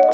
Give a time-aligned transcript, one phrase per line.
[0.00, 0.08] Jack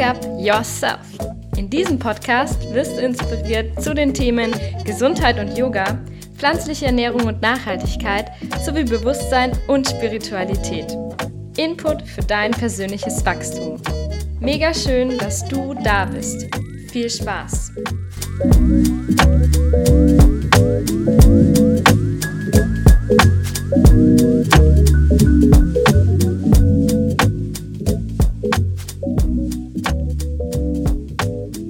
[0.00, 1.00] up yourself.
[1.58, 4.54] In diesem Podcast wirst du inspiriert zu den Themen
[4.86, 5.98] Gesundheit und Yoga,
[6.38, 8.30] pflanzliche Ernährung und Nachhaltigkeit
[8.64, 10.96] sowie Bewusstsein und Spiritualität.
[11.58, 13.78] Input für dein persönliches Wachstum.
[14.40, 16.48] Mega schön, dass du da bist.
[16.90, 17.72] Viel Spaß!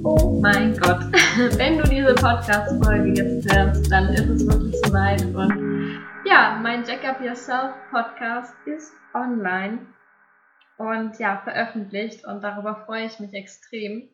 [0.03, 1.01] Oh mein Gott,
[1.57, 5.21] wenn du diese Podcast-Folge jetzt hörst, dann ist es wirklich soweit.
[5.35, 9.79] Und ja, mein Jack Up Yourself Podcast ist online
[10.81, 14.09] und ja, veröffentlicht und darüber freue ich mich extrem.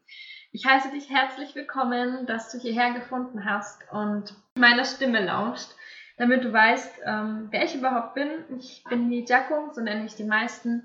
[0.51, 5.69] Ich heiße dich herzlich willkommen, dass du hierher gefunden hast und meiner Stimme lauscht,
[6.17, 8.29] damit du weißt, ähm, wer ich überhaupt bin.
[8.57, 10.83] Ich bin die Jacko, so nenne ich die meisten.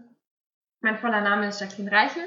[0.81, 2.25] Mein voller Name ist Jacqueline Reichel.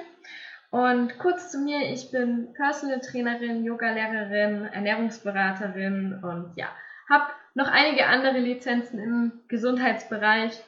[0.69, 6.67] Und kurz zu mir, ich bin Personal Trainerin, Yogalehrerin, Ernährungsberaterin und ja,
[7.09, 10.61] habe noch einige andere Lizenzen im Gesundheitsbereich.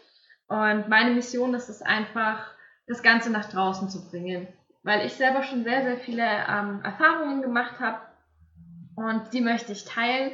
[0.47, 2.56] Und meine Mission ist es einfach,
[2.87, 4.47] das Ganze nach draußen zu bringen,
[4.83, 7.99] weil ich selber schon sehr, sehr viele ähm, Erfahrungen gemacht habe
[8.95, 10.31] und die möchte ich teilen.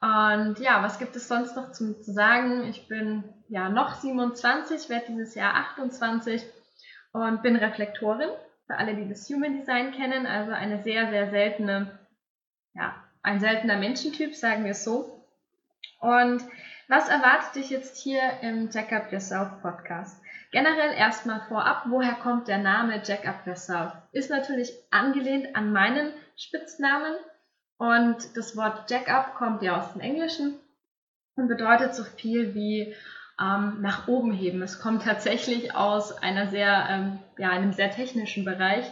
[0.00, 2.64] Und ja, was gibt es sonst noch zu, zu sagen?
[2.64, 6.42] Ich bin ja noch 27, werde dieses Jahr 28
[7.12, 8.30] und bin Reflektorin
[8.66, 11.98] für alle, die das Human Design kennen, also eine sehr, sehr seltene,
[12.74, 15.24] ja, ein seltener Menschentyp, sagen wir es so.
[16.00, 16.42] Und
[16.88, 20.20] was erwartet dich jetzt hier im Jack Up Yourself Podcast?
[20.52, 23.46] Generell erstmal vorab, woher kommt der Name Jack Up?
[24.12, 27.14] Ist natürlich angelehnt an meinen Spitznamen
[27.78, 30.54] und das Wort Jack Up kommt ja aus dem Englischen
[31.36, 32.94] und bedeutet so viel wie
[33.40, 34.60] ähm, nach oben heben.
[34.60, 38.84] Es kommt tatsächlich aus einer sehr, ähm, ja, einem sehr technischen Bereich.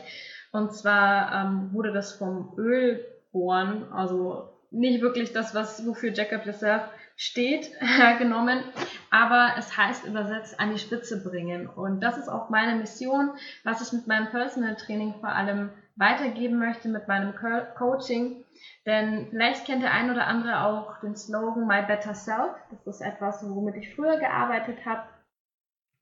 [0.52, 6.82] Und zwar ähm, wurde das vom Ölbohren, also nicht wirklich das, was wofür Up Yourself
[7.16, 7.70] steht,
[8.18, 8.62] genommen,
[9.10, 11.68] aber es heißt übersetzt an die Spitze bringen.
[11.68, 13.30] Und das ist auch meine Mission,
[13.64, 18.44] was ich mit meinem Personal Training vor allem weitergeben möchte, mit meinem Co Coaching.
[18.86, 22.54] Denn vielleicht kennt der ein oder andere auch den Slogan My Better Self.
[22.70, 25.02] Das ist etwas, womit ich früher gearbeitet habe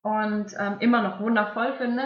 [0.03, 2.05] und ähm, immer noch wundervoll finde.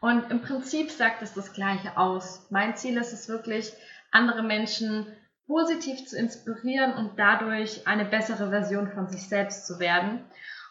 [0.00, 2.46] Und im Prinzip sagt es das Gleiche aus.
[2.50, 3.72] Mein Ziel ist es wirklich,
[4.10, 5.06] andere Menschen
[5.50, 10.20] positiv zu inspirieren und dadurch eine bessere Version von sich selbst zu werden.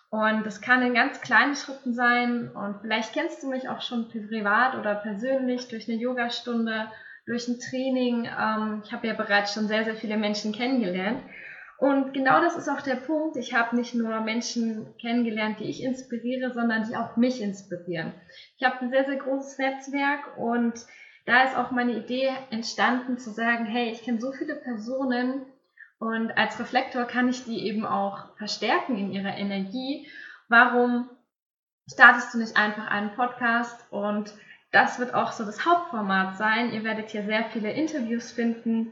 [0.10, 2.50] Und das kann in ganz kleinen Schritten sein.
[2.56, 6.88] Und vielleicht kennst du mich auch schon privat oder persönlich durch eine Yogastunde,
[7.26, 8.26] durch ein Training.
[8.26, 11.22] Ähm, ich habe ja bereits schon sehr, sehr viele Menschen kennengelernt.
[11.78, 13.36] Und genau das ist auch der Punkt.
[13.36, 18.14] Ich habe nicht nur Menschen kennengelernt, die ich inspiriere, sondern die auch mich inspirieren.
[18.58, 20.86] Ich habe ein sehr, sehr großes Netzwerk und
[21.26, 25.46] da ist auch meine Idee entstanden zu sagen, hey, ich kenne so viele Personen
[26.00, 30.08] und als Reflektor kann ich die eben auch verstärken in ihrer Energie.
[30.48, 31.10] Warum
[31.92, 34.34] startest du nicht einfach einen Podcast und
[34.72, 36.72] das wird auch so das Hauptformat sein.
[36.72, 38.92] Ihr werdet hier sehr viele Interviews finden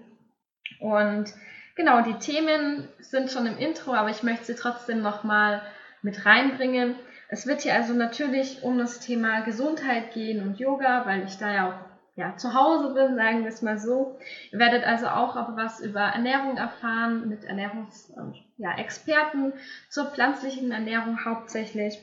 [0.80, 1.32] und
[1.76, 5.62] genau, die Themen sind schon im Intro, aber ich möchte sie trotzdem nochmal
[6.02, 6.96] mit reinbringen.
[7.30, 11.52] Es wird hier also natürlich um das Thema Gesundheit gehen und Yoga, weil ich da
[11.52, 11.87] ja auch
[12.18, 14.18] ja, zu Hause bin, sagen wir es mal so.
[14.52, 22.00] Ihr werdet also auch was über Ernährung erfahren mit Ernährungsexperten ja, zur pflanzlichen Ernährung hauptsächlich.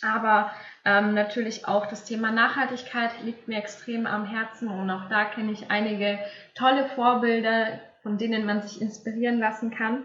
[0.00, 0.50] Aber
[0.84, 5.52] ähm, natürlich auch das Thema Nachhaltigkeit liegt mir extrem am Herzen und auch da kenne
[5.52, 6.18] ich einige
[6.54, 10.04] tolle Vorbilder, von denen man sich inspirieren lassen kann.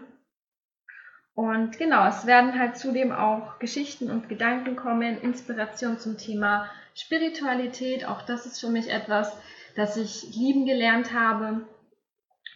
[1.34, 8.06] Und genau, es werden halt zudem auch Geschichten und Gedanken kommen, Inspiration zum Thema Spiritualität.
[8.06, 9.36] Auch das ist für mich etwas,
[9.74, 11.62] das ich lieben gelernt habe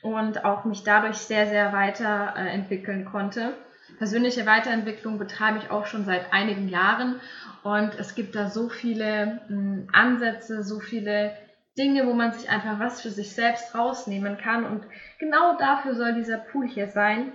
[0.02, 3.54] und auch mich dadurch sehr, sehr weiterentwickeln konnte.
[3.96, 7.20] Persönliche Weiterentwicklung betreibe ich auch schon seit einigen Jahren
[7.64, 11.36] und es gibt da so viele hm, Ansätze, so viele
[11.76, 14.84] Dinge, wo man sich einfach was für sich selbst rausnehmen kann und
[15.18, 17.32] genau dafür soll dieser Pool hier sein.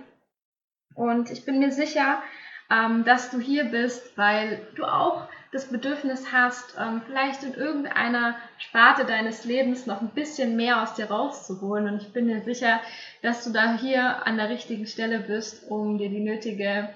[0.94, 2.22] Und ich bin mir sicher,
[2.70, 8.36] ähm, dass du hier bist, weil du auch das Bedürfnis hast, ähm, vielleicht in irgendeiner
[8.58, 11.88] Sparte deines Lebens noch ein bisschen mehr aus dir rauszuholen.
[11.88, 12.80] Und ich bin mir sicher,
[13.22, 16.88] dass du da hier an der richtigen Stelle bist, um dir die nötige,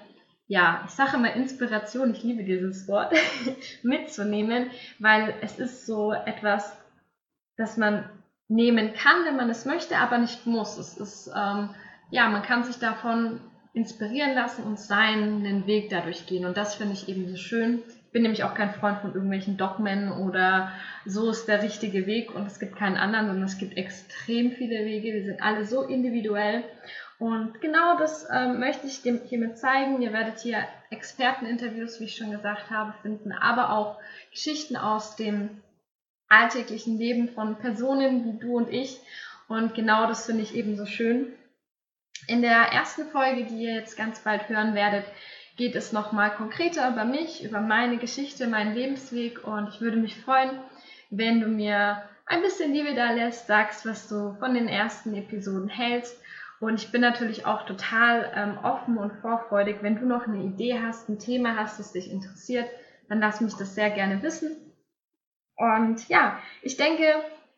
[0.47, 3.13] ja, ich sage immer Inspiration, ich liebe dieses Wort,
[3.83, 6.75] mitzunehmen, weil es ist so etwas,
[7.55, 8.09] dass man
[8.49, 10.77] nehmen kann, wenn man es möchte, aber nicht muss.
[10.77, 11.69] Es ist, ähm,
[12.09, 13.39] ja, man kann sich davon
[13.73, 16.45] inspirieren lassen und seinen Weg dadurch gehen.
[16.45, 17.81] Und das finde ich eben so schön.
[17.87, 20.71] Ich bin nämlich auch kein Freund von irgendwelchen Dogmen oder
[21.05, 24.85] so ist der richtige Weg und es gibt keinen anderen, sondern es gibt extrem viele
[24.85, 25.11] Wege.
[25.11, 26.63] Die sind alle so individuell.
[27.19, 30.01] Und genau das ähm, möchte ich dem hiermit zeigen.
[30.01, 33.99] Ihr werdet hier Experteninterviews, wie ich schon gesagt habe, finden, aber auch
[34.31, 35.61] Geschichten aus dem
[36.29, 38.99] alltäglichen Leben von Personen wie du und ich.
[39.47, 41.33] Und genau das finde ich eben so schön.
[42.27, 45.05] In der ersten Folge, die ihr jetzt ganz bald hören werdet,
[45.55, 50.15] geht es nochmal konkreter über mich, über meine Geschichte, meinen Lebensweg und ich würde mich
[50.21, 50.51] freuen,
[51.09, 55.67] wenn du mir ein bisschen Liebe da lässt, sagst, was du von den ersten Episoden
[55.67, 56.15] hältst.
[56.59, 59.77] Und ich bin natürlich auch total ähm, offen und vorfreudig.
[59.81, 62.69] Wenn du noch eine Idee hast, ein Thema hast, das dich interessiert,
[63.07, 64.55] dann lass mich das sehr gerne wissen.
[65.55, 67.03] Und ja, ich denke,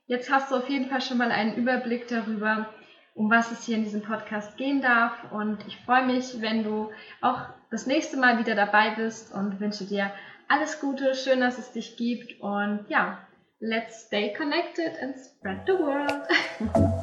[0.08, 2.70] jetzt hast du auf jeden Fall schon mal einen Überblick darüber,
[3.14, 5.14] um was es hier in diesem Podcast gehen darf.
[5.32, 6.92] Und ich freue mich, wenn du
[7.22, 10.12] auch das nächste Mal wieder dabei bist und wünsche dir
[10.48, 11.16] alles Gute.
[11.16, 12.40] Schön, dass es dich gibt.
[12.42, 13.20] Und ja,
[13.60, 16.28] let's stay connected and spread the world.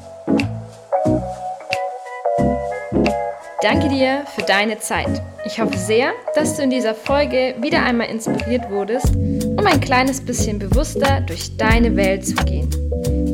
[3.60, 5.20] Danke dir für deine Zeit.
[5.44, 10.24] Ich hoffe sehr, dass du in dieser Folge wieder einmal inspiriert wurdest, um ein kleines
[10.24, 12.87] bisschen bewusster durch deine Welt zu gehen.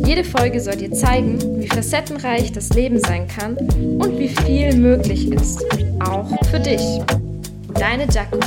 [0.04, 5.30] Jede Folge soll dir zeigen, wie facettenreich das Leben sein kann und wie viel möglich
[5.32, 5.64] ist,
[6.00, 6.80] auch für dich.
[7.74, 8.38] Deine Jaco.